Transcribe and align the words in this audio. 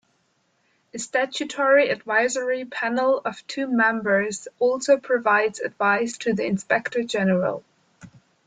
A 0.95 0.97
statutory 0.97 1.89
advisory 1.89 2.65
panel 2.65 3.21
of 3.23 3.45
two 3.45 3.67
members 3.67 4.47
also 4.57 4.97
provides 4.97 5.59
advice 5.59 6.17
to 6.17 6.33
the 6.33 6.43
Inspector-General. 6.43 7.63